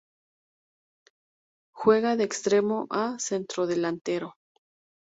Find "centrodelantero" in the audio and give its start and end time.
3.27-4.29